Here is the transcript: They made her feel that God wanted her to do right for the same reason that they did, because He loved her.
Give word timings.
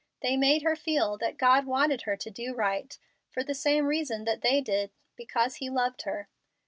They 0.23 0.35
made 0.35 0.63
her 0.63 0.75
feel 0.75 1.15
that 1.19 1.37
God 1.37 1.67
wanted 1.67 2.01
her 2.09 2.17
to 2.17 2.31
do 2.31 2.55
right 2.55 2.97
for 3.29 3.43
the 3.43 3.53
same 3.53 3.85
reason 3.85 4.23
that 4.25 4.41
they 4.41 4.59
did, 4.59 4.89
because 5.15 5.57
He 5.57 5.69
loved 5.69 6.01
her. 6.01 6.27